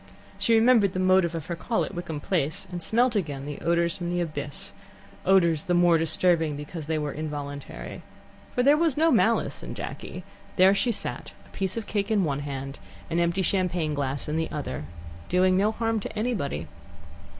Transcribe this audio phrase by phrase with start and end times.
[0.39, 4.09] She remembered the motive of her call at Wickham Place, and smelt again odours from
[4.09, 4.73] the abyss
[5.27, 8.01] odours the more disturbing because they were involuntary.
[8.55, 10.23] For there was no malice in Jacky.
[10.55, 12.79] There she sat, a piece of cake in one hand,
[13.11, 14.85] an empty champagne glass in the other,
[15.29, 16.65] doing no harm to anybody.